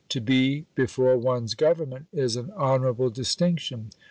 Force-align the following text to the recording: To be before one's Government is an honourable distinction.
To 0.09 0.19
be 0.19 0.65
before 0.73 1.15
one's 1.15 1.53
Government 1.53 2.07
is 2.11 2.35
an 2.35 2.49
honourable 2.57 3.11
distinction. 3.11 3.91